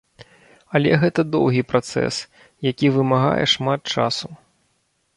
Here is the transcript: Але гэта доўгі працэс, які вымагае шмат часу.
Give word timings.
Але 0.79 0.89
гэта 1.03 1.25
доўгі 1.35 1.61
працэс, 1.73 2.15
які 2.71 2.93
вымагае 2.99 3.45
шмат 3.55 3.81
часу. 3.97 4.27